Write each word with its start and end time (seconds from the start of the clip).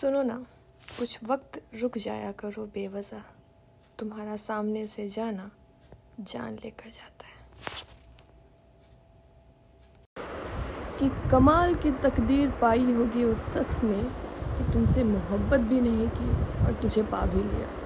सुनो 0.00 0.22
ना, 0.22 0.46
कुछ 0.98 1.24
वक्त 1.24 1.62
रुक 1.80 1.98
जाया 1.98 2.32
करो 2.32 2.66
बेवजह। 2.66 3.22
तुम्हारा 3.98 4.36
सामने 4.36 4.86
से 4.86 5.08
जाना 5.08 5.50
जान 6.20 6.54
लेकर 6.54 6.90
जाता 6.90 7.24
है। 7.26 7.46
कि 10.98 11.30
कमाल 11.30 11.74
की 11.74 11.90
तकदीर 11.90 12.50
पाई 12.50 12.92
होगी 12.92 13.24
उस 13.24 13.54
शख्स 13.54 13.80
ने 13.82 14.02
कि 14.58 14.72
तुमसे 14.72 15.04
मोहब्बत 15.04 15.60
भी 15.60 15.80
नहीं 15.80 16.08
की 16.08 16.30
और 16.66 16.78
तुझे 16.82 17.02
पा 17.02 17.26
भी 17.26 17.42
लिया। 17.42 17.79